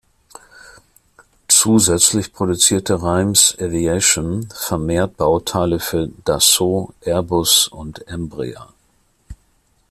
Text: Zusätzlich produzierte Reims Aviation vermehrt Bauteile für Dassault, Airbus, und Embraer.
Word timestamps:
Zusätzlich 1.47 2.33
produzierte 2.33 3.03
Reims 3.03 3.55
Aviation 3.59 4.49
vermehrt 4.51 5.15
Bauteile 5.15 5.79
für 5.79 6.07
Dassault, 6.25 6.89
Airbus, 7.05 7.67
und 7.67 8.07
Embraer. 8.07 8.69